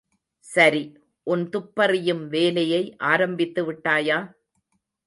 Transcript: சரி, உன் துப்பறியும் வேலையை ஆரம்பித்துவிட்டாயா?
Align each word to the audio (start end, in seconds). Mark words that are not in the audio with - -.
சரி, 0.45 0.81
உன் 1.27 1.43
துப்பறியும் 1.49 2.23
வேலையை 2.27 2.83
ஆரம்பித்துவிட்டாயா? 3.05 4.19